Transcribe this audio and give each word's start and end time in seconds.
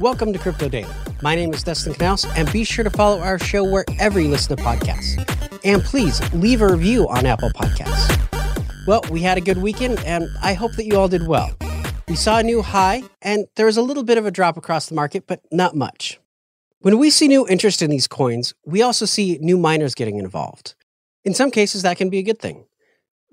Welcome 0.00 0.32
to 0.32 0.38
Crypto 0.38 0.70
Daily. 0.70 0.90
My 1.20 1.34
name 1.34 1.52
is 1.52 1.62
Dustin 1.62 1.92
Knaus, 1.92 2.26
and 2.34 2.50
be 2.50 2.64
sure 2.64 2.82
to 2.82 2.88
follow 2.88 3.20
our 3.20 3.38
show 3.38 3.62
wherever 3.62 4.18
you 4.18 4.30
listen 4.30 4.56
to 4.56 4.62
podcasts. 4.62 5.18
And 5.62 5.82
please 5.82 6.22
leave 6.32 6.62
a 6.62 6.72
review 6.72 7.06
on 7.10 7.26
Apple 7.26 7.50
Podcasts. 7.50 8.16
Well, 8.86 9.02
we 9.10 9.20
had 9.20 9.36
a 9.36 9.42
good 9.42 9.58
weekend, 9.58 9.98
and 10.06 10.26
I 10.40 10.54
hope 10.54 10.72
that 10.76 10.86
you 10.86 10.98
all 10.98 11.08
did 11.08 11.28
well. 11.28 11.54
We 12.08 12.16
saw 12.16 12.38
a 12.38 12.42
new 12.42 12.62
high, 12.62 13.02
and 13.20 13.44
there 13.56 13.66
was 13.66 13.76
a 13.76 13.82
little 13.82 14.02
bit 14.02 14.16
of 14.16 14.24
a 14.24 14.30
drop 14.30 14.56
across 14.56 14.86
the 14.86 14.94
market, 14.94 15.26
but 15.26 15.42
not 15.52 15.76
much. 15.76 16.18
When 16.78 16.96
we 16.96 17.10
see 17.10 17.28
new 17.28 17.46
interest 17.46 17.82
in 17.82 17.90
these 17.90 18.08
coins, 18.08 18.54
we 18.64 18.80
also 18.80 19.04
see 19.04 19.36
new 19.42 19.58
miners 19.58 19.94
getting 19.94 20.16
involved. 20.16 20.76
In 21.24 21.34
some 21.34 21.50
cases, 21.50 21.82
that 21.82 21.98
can 21.98 22.08
be 22.08 22.20
a 22.20 22.22
good 22.22 22.38
thing. 22.38 22.64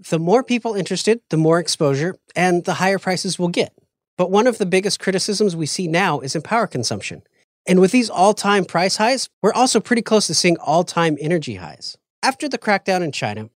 The 0.09 0.20
more 0.20 0.43
people 0.43 0.73
interested, 0.73 1.21
the 1.29 1.38
more 1.38 1.59
exposure, 1.59 2.18
and 2.36 2.65
the 2.65 2.73
higher 2.73 2.99
prices 2.99 3.39
we'll 3.39 3.47
get. 3.47 3.71
But 4.18 4.31
one 4.31 4.47
of 4.47 4.57
the 4.57 4.65
biggest 4.65 4.99
criticisms 4.99 5.55
we 5.55 5.68
see 5.68 5.87
now 5.87 6.19
is 6.19 6.36
in 6.36 6.41
power 6.41 6.68
consumption. 6.68 7.21
And 7.68 7.79
with 7.79 7.91
these 7.91 8.10
all 8.10 8.33
time 8.33 8.65
price 8.65 8.97
highs, 8.97 9.29
we're 9.43 9.54
also 9.54 9.79
pretty 9.79 10.01
close 10.01 10.28
to 10.28 10.33
seeing 10.33 10.57
all 10.57 10.83
time 10.83 11.18
energy 11.21 11.55
highs. 11.55 11.97
After 12.24 12.50
the 12.50 12.57
crackdown 12.57 13.04
in 13.04 13.11
China, 13.11 13.50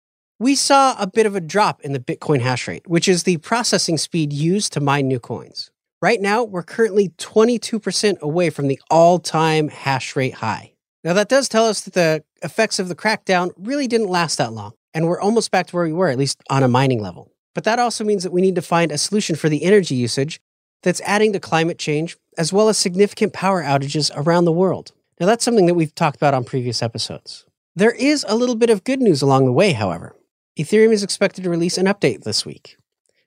we 0.40 0.54
saw 0.54 0.96
a 0.98 1.06
bit 1.06 1.26
of 1.26 1.36
a 1.36 1.40
drop 1.40 1.80
in 1.82 1.92
the 1.92 2.00
Bitcoin 2.00 2.40
hash 2.40 2.66
rate, 2.66 2.88
which 2.88 3.08
is 3.08 3.22
the 3.22 3.36
processing 3.38 3.98
speed 3.98 4.32
used 4.32 4.72
to 4.72 4.80
mine 4.80 5.06
new 5.06 5.20
coins. 5.20 5.70
Right 6.00 6.20
now, 6.20 6.44
we're 6.44 6.62
currently 6.62 7.10
22% 7.18 8.20
away 8.20 8.50
from 8.50 8.68
the 8.68 8.80
all 8.90 9.18
time 9.18 9.68
hash 9.68 10.16
rate 10.16 10.34
high. 10.34 10.72
Now, 11.04 11.12
that 11.12 11.28
does 11.28 11.48
tell 11.48 11.66
us 11.66 11.82
that 11.82 11.94
the 11.94 12.24
effects 12.42 12.78
of 12.78 12.88
the 12.88 12.94
crackdown 12.94 13.52
really 13.56 13.86
didn't 13.86 14.08
last 14.08 14.38
that 14.38 14.52
long, 14.52 14.72
and 14.94 15.06
we're 15.06 15.20
almost 15.20 15.50
back 15.50 15.68
to 15.68 15.76
where 15.76 15.84
we 15.84 15.92
were, 15.92 16.08
at 16.08 16.18
least 16.18 16.40
on 16.50 16.62
a 16.62 16.68
mining 16.68 17.00
level. 17.00 17.30
But 17.54 17.64
that 17.64 17.78
also 17.78 18.04
means 18.04 18.22
that 18.22 18.32
we 18.32 18.40
need 18.40 18.54
to 18.54 18.62
find 18.62 18.92
a 18.92 18.98
solution 18.98 19.34
for 19.34 19.48
the 19.48 19.64
energy 19.64 19.94
usage 19.94 20.40
that's 20.82 21.00
adding 21.02 21.32
to 21.32 21.40
climate 21.40 21.78
change, 21.78 22.16
as 22.36 22.52
well 22.52 22.68
as 22.68 22.78
significant 22.78 23.32
power 23.32 23.62
outages 23.62 24.10
around 24.14 24.44
the 24.44 24.52
world. 24.52 24.92
Now, 25.20 25.26
that's 25.26 25.44
something 25.44 25.66
that 25.66 25.74
we've 25.74 25.94
talked 25.94 26.16
about 26.16 26.34
on 26.34 26.44
previous 26.44 26.82
episodes. 26.82 27.44
There 27.74 27.92
is 27.92 28.24
a 28.28 28.36
little 28.36 28.54
bit 28.54 28.70
of 28.70 28.84
good 28.84 29.00
news 29.00 29.22
along 29.22 29.46
the 29.46 29.52
way, 29.52 29.72
however. 29.72 30.14
Ethereum 30.58 30.92
is 30.92 31.02
expected 31.02 31.44
to 31.44 31.50
release 31.50 31.78
an 31.78 31.86
update 31.86 32.24
this 32.24 32.44
week. 32.44 32.76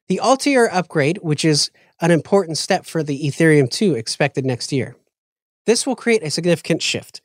The 0.08 0.20
Altair 0.20 0.74
upgrade, 0.74 1.20
which 1.22 1.46
is 1.46 1.72
an 2.02 2.12
important 2.12 2.58
step 2.58 2.86
for 2.86 3.04
the 3.04 3.28
Ethereum 3.28 3.70
2 3.70 3.96
expected 3.96 4.46
next 4.46 4.72
year. 4.72 4.96
This 5.66 5.86
will 5.86 5.96
create 5.96 6.24
a 6.24 6.32
significant 6.32 6.82
shift 6.82 7.22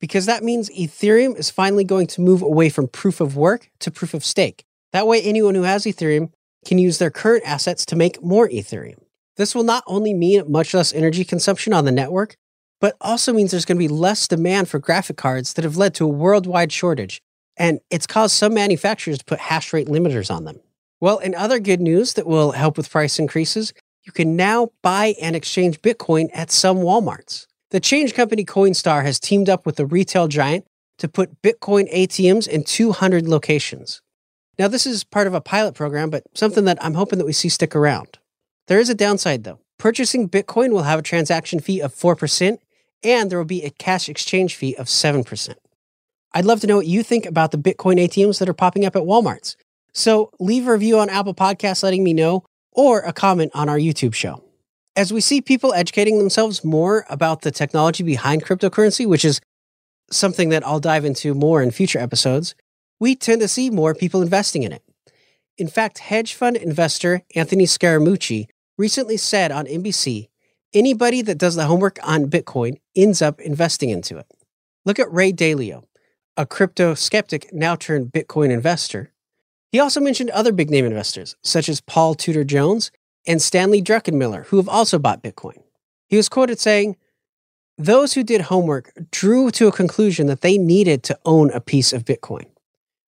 because 0.00 0.26
that 0.26 0.44
means 0.44 0.68
Ethereum 0.70 1.36
is 1.38 1.50
finally 1.50 1.84
going 1.84 2.06
to 2.08 2.20
move 2.20 2.42
away 2.42 2.68
from 2.68 2.88
proof 2.88 3.20
of 3.20 3.36
work 3.36 3.70
to 3.80 3.90
proof 3.90 4.12
of 4.12 4.24
stake. 4.24 4.64
That 4.92 5.06
way, 5.06 5.22
anyone 5.22 5.54
who 5.54 5.62
has 5.62 5.84
Ethereum 5.84 6.30
can 6.66 6.78
use 6.78 6.98
their 6.98 7.10
current 7.10 7.44
assets 7.46 7.86
to 7.86 7.96
make 7.96 8.22
more 8.22 8.48
Ethereum. 8.48 8.98
This 9.36 9.54
will 9.54 9.64
not 9.64 9.84
only 9.86 10.14
mean 10.14 10.50
much 10.50 10.74
less 10.74 10.92
energy 10.92 11.24
consumption 11.24 11.72
on 11.72 11.84
the 11.84 11.92
network, 11.92 12.36
but 12.80 12.96
also 13.00 13.32
means 13.32 13.50
there's 13.50 13.64
going 13.64 13.76
to 13.76 13.88
be 13.88 13.88
less 13.88 14.28
demand 14.28 14.68
for 14.68 14.78
graphic 14.78 15.16
cards 15.16 15.54
that 15.54 15.64
have 15.64 15.76
led 15.76 15.94
to 15.94 16.04
a 16.04 16.08
worldwide 16.08 16.72
shortage, 16.72 17.22
and 17.56 17.80
it's 17.90 18.06
caused 18.06 18.34
some 18.34 18.54
manufacturers 18.54 19.18
to 19.18 19.24
put 19.24 19.38
hash 19.38 19.72
rate 19.72 19.88
limiters 19.88 20.34
on 20.34 20.44
them. 20.44 20.60
Well, 21.00 21.18
in 21.18 21.34
other 21.34 21.58
good 21.58 21.80
news 21.80 22.14
that 22.14 22.26
will 22.26 22.52
help 22.52 22.76
with 22.76 22.90
price 22.90 23.18
increases, 23.18 23.72
you 24.04 24.12
can 24.12 24.36
now 24.36 24.70
buy 24.82 25.14
and 25.20 25.36
exchange 25.36 25.82
Bitcoin 25.82 26.28
at 26.32 26.50
some 26.50 26.78
Walmarts. 26.78 27.46
The 27.70 27.80
change 27.80 28.14
company 28.14 28.44
Coinstar 28.44 29.02
has 29.02 29.18
teamed 29.18 29.50
up 29.50 29.66
with 29.66 29.76
the 29.76 29.86
retail 29.86 30.28
giant 30.28 30.64
to 30.98 31.08
put 31.08 31.42
Bitcoin 31.42 31.92
ATMs 31.92 32.48
in 32.48 32.64
200 32.64 33.28
locations. 33.28 34.00
Now, 34.58 34.68
this 34.68 34.86
is 34.86 35.04
part 35.04 35.26
of 35.26 35.34
a 35.34 35.40
pilot 35.40 35.74
program, 35.74 36.08
but 36.08 36.24
something 36.34 36.64
that 36.64 36.82
I'm 36.82 36.94
hoping 36.94 37.18
that 37.18 37.26
we 37.26 37.32
see 37.32 37.50
stick 37.50 37.76
around. 37.76 38.18
There 38.66 38.80
is 38.80 38.88
a 38.88 38.94
downside 38.94 39.44
though. 39.44 39.60
Purchasing 39.78 40.28
Bitcoin 40.28 40.70
will 40.70 40.84
have 40.84 40.98
a 40.98 41.02
transaction 41.02 41.60
fee 41.60 41.80
of 41.80 41.94
4%, 41.94 42.58
and 43.04 43.30
there 43.30 43.38
will 43.38 43.44
be 43.44 43.62
a 43.62 43.70
cash 43.70 44.08
exchange 44.08 44.54
fee 44.54 44.74
of 44.76 44.86
7%. 44.86 45.54
I'd 46.32 46.44
love 46.44 46.60
to 46.60 46.66
know 46.66 46.76
what 46.76 46.86
you 46.86 47.02
think 47.02 47.26
about 47.26 47.50
the 47.50 47.58
Bitcoin 47.58 47.98
ATMs 47.98 48.38
that 48.38 48.48
are 48.48 48.54
popping 48.54 48.84
up 48.84 48.96
at 48.96 49.02
Walmarts. 49.02 49.56
So 49.92 50.30
leave 50.38 50.66
a 50.66 50.72
review 50.72 50.98
on 50.98 51.08
Apple 51.08 51.34
Podcasts 51.34 51.82
letting 51.82 52.04
me 52.04 52.12
know, 52.12 52.44
or 52.72 53.00
a 53.00 53.12
comment 53.12 53.52
on 53.54 53.68
our 53.68 53.78
YouTube 53.78 54.14
show. 54.14 54.42
As 54.94 55.12
we 55.12 55.20
see 55.20 55.40
people 55.40 55.74
educating 55.74 56.18
themselves 56.18 56.64
more 56.64 57.06
about 57.08 57.42
the 57.42 57.50
technology 57.50 58.02
behind 58.02 58.44
cryptocurrency, 58.44 59.06
which 59.06 59.24
is 59.24 59.40
something 60.10 60.48
that 60.50 60.66
I'll 60.66 60.80
dive 60.80 61.04
into 61.04 61.34
more 61.34 61.62
in 61.62 61.70
future 61.70 61.98
episodes, 61.98 62.54
we 62.98 63.14
tend 63.14 63.40
to 63.42 63.48
see 63.48 63.70
more 63.70 63.94
people 63.94 64.22
investing 64.22 64.62
in 64.62 64.72
it. 64.72 64.82
In 65.58 65.68
fact, 65.68 65.98
hedge 65.98 66.34
fund 66.34 66.56
investor 66.56 67.22
Anthony 67.34 67.64
Scaramucci 67.64 68.48
recently 68.78 69.16
said 69.16 69.50
on 69.52 69.66
NBC 69.66 70.28
anybody 70.74 71.22
that 71.22 71.38
does 71.38 71.54
the 71.54 71.66
homework 71.66 71.98
on 72.02 72.30
Bitcoin 72.30 72.78
ends 72.94 73.22
up 73.22 73.40
investing 73.40 73.90
into 73.90 74.18
it. 74.18 74.26
Look 74.84 74.98
at 74.98 75.12
Ray 75.12 75.32
Dalio, 75.32 75.84
a 76.36 76.46
crypto 76.46 76.94
skeptic 76.94 77.52
now 77.52 77.76
turned 77.76 78.12
Bitcoin 78.12 78.50
investor. 78.50 79.12
He 79.72 79.80
also 79.80 80.00
mentioned 80.00 80.30
other 80.30 80.52
big 80.52 80.70
name 80.70 80.84
investors, 80.84 81.36
such 81.42 81.68
as 81.68 81.80
Paul 81.80 82.14
Tudor 82.14 82.44
Jones 82.44 82.90
and 83.26 83.42
Stanley 83.42 83.82
Druckenmiller, 83.82 84.46
who 84.46 84.56
have 84.58 84.68
also 84.68 84.98
bought 84.98 85.22
Bitcoin. 85.22 85.62
He 86.08 86.16
was 86.16 86.28
quoted 86.28 86.60
saying, 86.60 86.96
Those 87.76 88.12
who 88.12 88.22
did 88.22 88.42
homework 88.42 88.92
drew 89.10 89.50
to 89.52 89.66
a 89.66 89.72
conclusion 89.72 90.28
that 90.28 90.42
they 90.42 90.56
needed 90.56 91.02
to 91.04 91.18
own 91.24 91.50
a 91.50 91.60
piece 91.60 91.92
of 91.92 92.04
Bitcoin. 92.04 92.46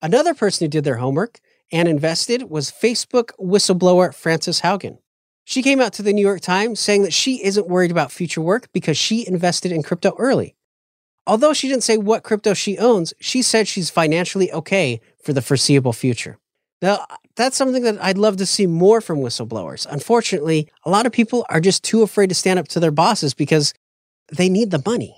Another 0.02 0.34
person 0.34 0.66
who 0.66 0.70
did 0.70 0.84
their 0.84 0.98
homework 0.98 1.40
and 1.72 1.88
invested 1.88 2.44
was 2.44 2.72
Facebook 2.72 3.32
whistleblower 3.40 4.14
Frances 4.14 4.62
Haugen. 4.62 5.00
She 5.46 5.62
came 5.62 5.82
out 5.82 5.94
to 5.94 6.02
the 6.04 6.14
New 6.14 6.22
York 6.22 6.42
Times 6.42 6.80
saying 6.80 7.04
that 7.04 7.14
she 7.14 7.44
isn't 7.44 7.68
worried 7.68 7.92
about 7.92 8.12
future 8.12 8.42
work 8.42 8.70
because 8.74 8.98
she 8.98 9.28
invested 9.28 9.72
in 9.72 9.84
crypto 9.84 10.16
early. 10.18 10.56
Although 11.26 11.54
she 11.54 11.68
didn't 11.68 11.84
say 11.84 11.98
what 11.98 12.24
crypto 12.24 12.54
she 12.54 12.78
owns, 12.78 13.14
she 13.20 13.42
said 13.42 13.68
she's 13.68 13.90
financially 13.90 14.52
okay 14.52 15.00
for 15.24 15.34
the 15.34 15.42
foreseeable 15.42 15.94
future. 15.94 16.38
Now, 16.82 17.06
that's 17.36 17.56
something 17.56 17.84
that 17.84 18.02
I'd 18.04 18.18
love 18.18 18.38
to 18.38 18.46
see 18.46 18.68
more 18.68 19.00
from 19.00 19.20
whistleblowers. 19.20 19.86
Unfortunately, 19.90 20.68
a 20.84 20.90
lot 20.90 21.06
of 21.06 21.14
people 21.14 21.46
are 21.50 21.62
just 21.62 21.84
too 21.84 22.04
afraid 22.04 22.28
to 22.28 22.36
stand 22.36 22.60
up 22.60 22.68
to 22.70 22.80
their 22.80 22.92
bosses 22.92 23.34
because 23.34 23.74
they 24.32 24.50
need 24.50 24.72
the 24.72 24.84
money. 24.86 25.16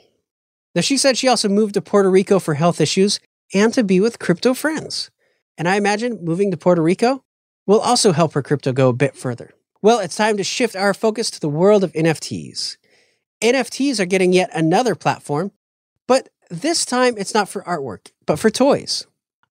Now, 0.75 0.81
she 0.81 0.97
said 0.97 1.18
she 1.18 1.28
also 1.28 1.50
moved 1.50 1.74
to 1.74 1.81
Puerto 1.81 2.09
Rico 2.09 2.38
for 2.40 2.53
health 2.53 2.80
issues 2.80 3.19
and 3.53 3.74
to 3.74 3.84
be 3.84 4.00
with 4.00 4.19
crypto 4.19 4.53
friends. 4.53 5.09
And 5.57 5.68
I 5.68 5.78
imagine 5.78 6.24
moving 6.24 6.52
to 6.52 6.57
Puerto 6.57 6.84
Rico 6.84 7.24
will 7.66 7.80
also 7.80 8.12
help 8.12 8.34
her 8.34 8.44
crypto 8.44 8.72
go 8.72 8.90
a 8.90 8.94
bit 8.94 9.16
further. 9.16 9.53
Well, 9.85 10.00
it's 10.00 10.16
time 10.16 10.35
to 10.38 10.44
shift 10.44 10.75
our 10.75 10.96
focus 10.96 11.29
to 11.29 11.40
the 11.40 11.47
world 11.47 11.84
of 11.84 11.94
NFTs. 11.94 12.78
NFTs 13.40 14.00
are 14.00 14.07
getting 14.07 14.34
yet 14.34 14.50
another 14.51 14.96
platform, 14.96 15.51
but 16.07 16.29
this 16.50 16.85
time 16.85 17.13
it's 17.19 17.35
not 17.35 17.47
for 17.47 17.62
artwork, 17.62 18.09
but 18.25 18.40
for 18.40 18.50
toys. 18.50 19.06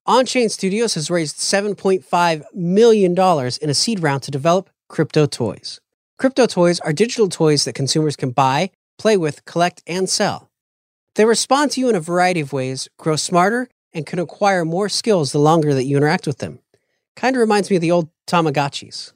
Onchain 0.05 0.51
Studios 0.51 0.95
has 0.95 1.09
raised 1.09 1.37
$7.5 1.37 2.43
million 2.53 3.13
in 3.61 3.69
a 3.69 3.73
seed 3.73 4.01
round 4.01 4.23
to 4.23 4.29
develop 4.29 4.69
crypto 4.89 5.25
toys. 5.25 5.79
Crypto 6.17 6.47
toys 6.47 6.81
are 6.81 6.91
digital 6.91 7.29
toys 7.29 7.63
that 7.63 7.71
consumers 7.71 8.17
can 8.17 8.31
buy, 8.31 8.71
play 8.97 9.15
with, 9.15 9.45
collect, 9.45 9.83
and 9.87 10.09
sell. 10.09 10.51
They 11.13 11.23
respond 11.23 11.71
to 11.71 11.79
you 11.79 11.87
in 11.87 11.95
a 11.95 12.01
variety 12.01 12.41
of 12.41 12.51
ways, 12.51 12.89
grow 12.97 13.15
smarter, 13.15 13.69
and 13.93 14.05
can 14.05 14.19
acquire 14.19 14.65
more 14.65 14.89
skills 14.89 15.31
the 15.31 15.39
longer 15.39 15.73
that 15.73 15.85
you 15.85 15.95
interact 15.95 16.27
with 16.27 16.39
them. 16.39 16.59
Kind 17.15 17.37
of 17.37 17.39
reminds 17.39 17.69
me 17.69 17.77
of 17.77 17.81
the 17.81 17.91
old 17.91 18.09
Tamagotchis. 18.27 19.13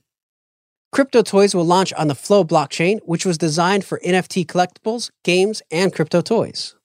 Crypto 0.91 1.21
toys 1.21 1.53
will 1.53 1.65
launch 1.65 1.93
on 1.93 2.07
the 2.07 2.15
Flow 2.15 2.43
blockchain, 2.43 2.99
which 3.05 3.25
was 3.25 3.37
designed 3.37 3.85
for 3.85 3.99
NFT 3.99 4.45
collectibles, 4.45 5.11
games, 5.23 5.61
and 5.69 5.93
crypto 5.93 6.21
toys. 6.21 6.75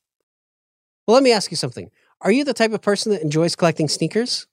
Well, 1.07 1.15
let 1.15 1.23
me 1.23 1.33
ask 1.33 1.51
you 1.51 1.57
something. 1.57 1.91
Are 2.21 2.31
you 2.31 2.45
the 2.45 2.53
type 2.53 2.73
of 2.73 2.83
person 2.83 3.13
that 3.13 3.23
enjoys 3.23 3.57
collecting 3.57 3.89
sneakers? 3.89 4.47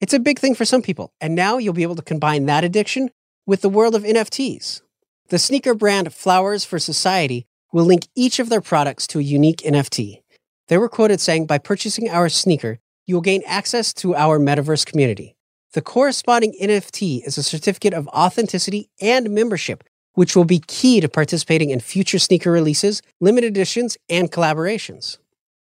It's 0.00 0.14
a 0.14 0.18
big 0.18 0.38
thing 0.38 0.54
for 0.54 0.64
some 0.64 0.80
people, 0.80 1.12
and 1.20 1.34
now 1.34 1.58
you'll 1.58 1.74
be 1.74 1.82
able 1.82 1.96
to 1.96 2.02
combine 2.02 2.46
that 2.46 2.64
addiction 2.64 3.10
with 3.46 3.60
the 3.60 3.68
world 3.68 3.94
of 3.94 4.04
NFTs. 4.04 4.80
The 5.28 5.38
sneaker 5.38 5.74
brand 5.74 6.12
Flowers 6.14 6.64
for 6.64 6.78
Society 6.78 7.46
will 7.72 7.84
link 7.84 8.08
each 8.14 8.38
of 8.38 8.48
their 8.48 8.60
products 8.60 9.06
to 9.08 9.18
a 9.18 9.22
unique 9.22 9.58
NFT. 9.58 10.22
They 10.68 10.78
were 10.78 10.88
quoted 10.88 11.20
saying, 11.20 11.46
By 11.46 11.58
purchasing 11.58 12.08
our 12.08 12.30
sneaker, 12.30 12.78
you 13.06 13.16
will 13.16 13.22
gain 13.22 13.42
access 13.46 13.92
to 13.94 14.14
our 14.14 14.38
metaverse 14.38 14.86
community. 14.86 15.36
The 15.74 15.82
corresponding 15.82 16.54
NFT 16.62 17.26
is 17.26 17.36
a 17.36 17.42
certificate 17.42 17.94
of 17.94 18.06
authenticity 18.08 18.90
and 19.00 19.30
membership, 19.30 19.82
which 20.12 20.36
will 20.36 20.44
be 20.44 20.60
key 20.60 21.00
to 21.00 21.08
participating 21.08 21.70
in 21.70 21.80
future 21.80 22.20
sneaker 22.20 22.52
releases, 22.52 23.02
limited 23.20 23.48
editions, 23.48 23.98
and 24.08 24.30
collaborations. 24.30 25.18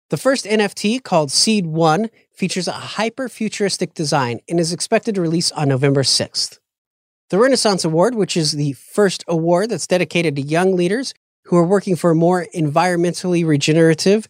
The 0.10 0.18
first 0.18 0.44
NFT, 0.44 1.02
called 1.02 1.32
Seed 1.32 1.66
1, 1.66 2.10
features 2.36 2.68
a 2.68 2.74
hyper 2.74 3.30
futuristic 3.30 3.94
design 3.94 4.42
and 4.50 4.60
is 4.60 4.74
expected 4.74 5.16
to 5.16 5.22
release 5.22 5.50
on 5.54 5.70
November 5.70 6.04
6th. 6.04 6.60
The 7.30 7.38
Renaissance 7.38 7.86
Award, 7.86 8.16
which 8.16 8.36
is 8.36 8.52
the 8.52 8.74
first 8.74 9.24
award 9.30 9.70
that's 9.70 9.88
dedicated 9.88 10.36
to 10.36 10.42
young 10.42 10.76
leaders 10.76 11.14
who 11.46 11.56
are 11.56 11.66
working 11.66 11.96
for 11.96 12.12
a 12.12 12.16
more 12.16 12.48
environmentally 12.54 13.46
regenerative, 13.46 14.28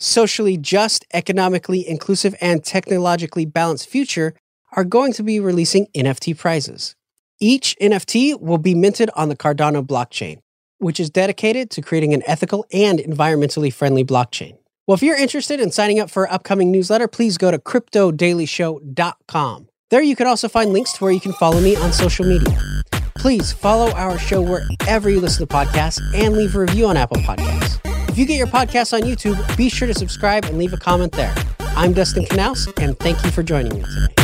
socially 0.00 0.56
just, 0.56 1.04
economically 1.14 1.88
inclusive, 1.88 2.34
and 2.40 2.64
technologically 2.64 3.46
balanced 3.46 3.88
future, 3.88 4.34
are 4.72 4.84
going 4.84 5.12
to 5.14 5.22
be 5.22 5.40
releasing 5.40 5.86
NFT 5.94 6.36
prizes. 6.38 6.94
Each 7.40 7.76
NFT 7.80 8.40
will 8.40 8.58
be 8.58 8.74
minted 8.74 9.10
on 9.14 9.28
the 9.28 9.36
Cardano 9.36 9.86
blockchain. 9.86 10.38
which 10.78 11.00
is 11.00 11.08
dedicated 11.08 11.70
to 11.70 11.80
creating 11.80 12.12
an 12.12 12.22
ethical 12.26 12.66
and 12.70 12.98
environmentally 12.98 13.72
friendly 13.72 14.04
blockchain. 14.04 14.58
Well, 14.86 14.94
if 14.94 15.02
you're 15.02 15.16
interested 15.16 15.58
in 15.58 15.70
signing 15.72 15.98
up 15.98 16.10
for 16.10 16.28
our 16.28 16.34
upcoming 16.34 16.70
newsletter, 16.70 17.08
please 17.08 17.38
go 17.38 17.50
to 17.50 17.58
cryptodailyshow.com. 17.58 19.68
There 19.88 20.02
you 20.02 20.16
can 20.16 20.26
also 20.26 20.48
find 20.48 20.72
links 20.72 20.92
to 20.94 21.04
where 21.04 21.12
you 21.12 21.20
can 21.20 21.32
follow 21.32 21.60
me 21.60 21.76
on 21.76 21.92
social 21.92 22.26
media. 22.26 22.58
Please 23.16 23.52
follow 23.52 23.90
our 23.92 24.18
show 24.18 24.42
wherever 24.42 25.08
you 25.08 25.20
listen 25.20 25.46
to 25.46 25.54
podcasts 25.54 26.00
and 26.14 26.36
leave 26.36 26.54
a 26.54 26.60
review 26.60 26.86
on 26.86 26.96
Apple 26.96 27.18
Podcasts. 27.18 27.80
If 28.10 28.18
you 28.18 28.26
get 28.26 28.36
your 28.36 28.48
podcasts 28.48 28.92
on 28.92 29.00
YouTube, 29.00 29.56
be 29.56 29.68
sure 29.68 29.88
to 29.88 29.94
subscribe 29.94 30.44
and 30.44 30.58
leave 30.58 30.74
a 30.74 30.78
comment 30.78 31.12
there. 31.12 31.34
I'm 31.60 31.92
Dustin 31.92 32.24
Knaus, 32.24 32.70
and 32.82 32.98
thank 32.98 33.24
you 33.24 33.30
for 33.30 33.42
joining 33.42 33.74
me 33.74 33.82
today. 33.82 34.15